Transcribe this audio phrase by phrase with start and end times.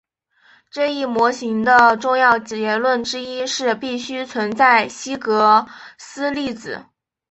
[0.71, 6.87] 这一模型的重要结论之一是必须存在希格斯粒子。